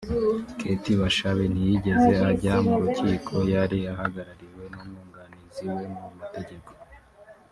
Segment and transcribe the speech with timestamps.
[0.57, 6.69] Kate Bashabe ntiyigeze ajya mu rukiko yari ahagarariwe n’umwunganizi we mu mategeko